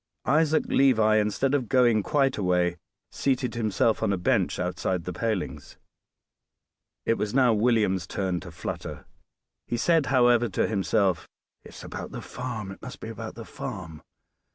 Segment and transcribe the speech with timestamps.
[0.25, 2.77] Isaac Levi, instead of going quite away,
[3.11, 5.77] seated himself on a bench outside the palings.
[7.05, 9.05] It was now William's turn to flutter;
[9.67, 11.27] he said, however, to himself,
[11.63, 14.01] "It is about the farm; it must be about the farm."